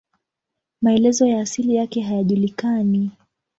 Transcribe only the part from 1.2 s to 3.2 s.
ya asili yake hayajulikani.